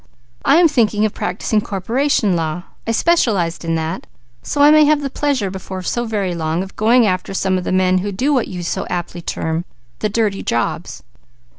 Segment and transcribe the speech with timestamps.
[0.43, 4.07] I am thinking of practising corporation law; I specialized in that,
[4.41, 7.65] so I may have the pleasure before so very long of going after some of
[7.65, 9.63] the men who do what you so aptly term
[9.99, 11.03] the 'dirty' jobs."